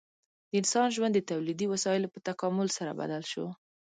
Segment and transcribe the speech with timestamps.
[0.49, 3.45] د انسان ژوند د تولیدي وسایلو په تکامل سره بدل شو.